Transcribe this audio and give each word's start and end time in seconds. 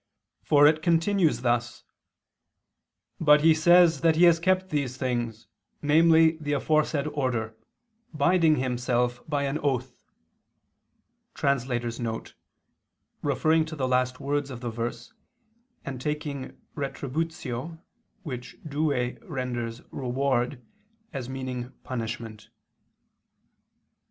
For 0.41 0.65
it 0.65 0.81
continues 0.81 1.41
thus: 1.41 1.83
"But 3.19 3.41
he 3.41 3.53
says 3.53 4.01
that 4.01 4.15
he 4.15 4.23
has 4.23 4.39
kept 4.39 4.69
these 4.71 4.97
things, 4.97 5.45
namely 5.83 6.37
the 6.41 6.53
aforesaid 6.53 7.05
order, 7.09 7.55
binding 8.11 8.55
himself 8.55 9.21
by 9.29 9.43
an 9.43 9.59
oath 9.59 10.01
[*Referring 11.39 11.75
to 13.65 13.75
the 13.75 13.87
last 13.87 14.19
words 14.19 14.49
of 14.49 14.61
the 14.61 14.71
verse, 14.71 15.13
and 15.85 16.01
taking 16.01 16.57
retributio, 16.75 17.79
which 18.23 18.55
Douay 18.67 19.19
renders 19.21 19.81
reward, 19.91 20.65
as 21.13 21.29
meaning 21.29 21.73
'punishment']. 21.83 22.49